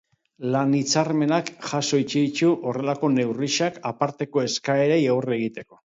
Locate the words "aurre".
5.15-5.39